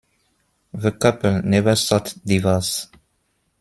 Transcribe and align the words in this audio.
The 0.73 0.93
couple 0.93 1.43
never 1.43 1.75
sought 1.75 2.15
divorce. 2.25 2.87